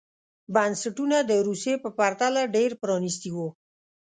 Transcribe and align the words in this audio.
بنسټونه 0.53 1.17
د 1.29 1.31
روسیې 1.47 1.75
په 1.83 1.89
پرتله 1.97 2.41
ډېر 2.55 2.71
پرانېستي 2.81 3.29
وو. 3.35 3.47